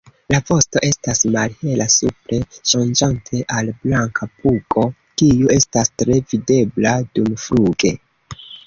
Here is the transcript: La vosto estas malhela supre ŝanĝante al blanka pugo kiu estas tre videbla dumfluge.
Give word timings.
La 0.33 0.37
vosto 0.45 0.79
estas 0.87 1.19
malhela 1.35 1.87
supre 1.97 2.39
ŝanĝante 2.71 3.43
al 3.59 3.71
blanka 3.85 4.31
pugo 4.41 4.89
kiu 5.11 5.55
estas 5.61 5.97
tre 6.03 6.21
videbla 6.35 6.99
dumfluge. 7.17 7.99